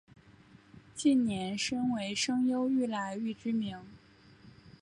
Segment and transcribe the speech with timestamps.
[0.95, 3.79] 近年身为声优愈来愈知名。